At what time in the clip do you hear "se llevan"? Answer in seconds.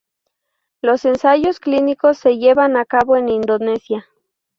2.17-2.75